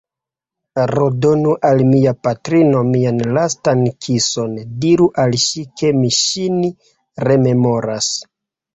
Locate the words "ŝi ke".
5.47-5.95